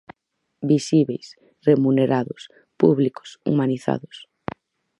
[0.71, 1.27] Visíbeis,
[1.67, 4.17] remunerados, públicos, humanizados.